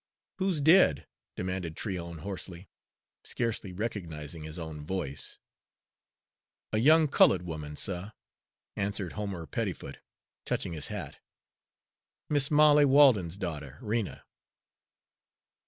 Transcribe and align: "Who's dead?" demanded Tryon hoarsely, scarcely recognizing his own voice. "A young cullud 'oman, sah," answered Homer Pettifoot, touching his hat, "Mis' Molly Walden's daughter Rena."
"Who's 0.39 0.61
dead?" 0.61 1.05
demanded 1.35 1.77
Tryon 1.77 2.17
hoarsely, 2.23 2.67
scarcely 3.23 3.71
recognizing 3.71 4.41
his 4.41 4.57
own 4.57 4.83
voice. 4.83 5.37
"A 6.73 6.79
young 6.79 7.07
cullud 7.07 7.47
'oman, 7.47 7.75
sah," 7.75 8.09
answered 8.75 9.13
Homer 9.13 9.45
Pettifoot, 9.45 9.99
touching 10.43 10.73
his 10.73 10.87
hat, 10.87 11.19
"Mis' 12.31 12.49
Molly 12.49 12.83
Walden's 12.85 13.37
daughter 13.37 13.77
Rena." 13.79 14.25